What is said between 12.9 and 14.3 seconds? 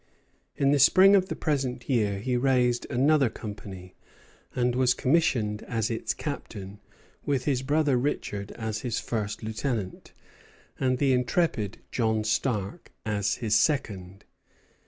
as his second.